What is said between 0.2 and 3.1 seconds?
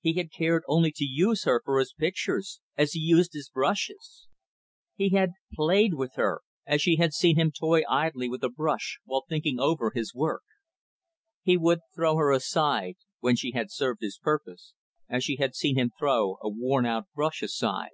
cared only to use her for his pictures as he